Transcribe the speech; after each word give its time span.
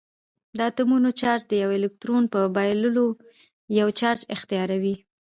د 0.57 0.59
اتومونو 0.69 1.09
چارج 1.19 1.43
د 1.47 1.53
یوه 1.63 1.75
الکترون 1.79 2.23
په 2.33 2.39
بایللو 2.55 3.05
یو 3.79 3.87
چارج 3.99 4.21
اختیاروي. 4.35 4.95